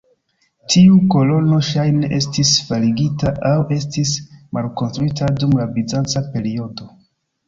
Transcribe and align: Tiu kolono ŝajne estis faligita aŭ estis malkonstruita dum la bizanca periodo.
Tiu 0.75 0.93
kolono 1.15 1.57
ŝajne 1.67 2.07
estis 2.19 2.53
faligita 2.69 3.33
aŭ 3.49 3.59
estis 3.75 4.13
malkonstruita 4.59 5.29
dum 5.45 5.55
la 5.61 5.69
bizanca 5.77 6.25
periodo. 6.33 6.89